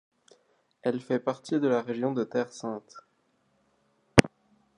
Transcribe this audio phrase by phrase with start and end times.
[0.81, 2.91] Elle fait partie de la région de Terre Sainte.